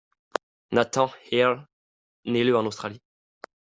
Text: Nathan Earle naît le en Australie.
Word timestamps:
Nathan 0.71 1.11
Earle 1.31 1.67
naît 2.25 2.43
le 2.43 2.57
en 2.57 2.65
Australie. 2.65 3.03